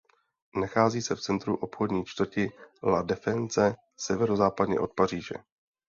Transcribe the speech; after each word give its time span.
Nachází 0.55 1.01
se 1.01 1.15
v 1.15 1.21
centru 1.21 1.57
obchodní 1.57 2.05
čtvrti 2.05 2.49
La 2.83 3.01
Défense 3.01 3.75
severozápadně 3.97 4.79
od 4.79 4.93
Paříže. 4.93 5.35